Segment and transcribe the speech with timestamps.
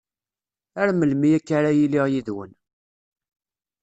[0.81, 2.51] Ar melmi akka ara yiliɣ yid-wen!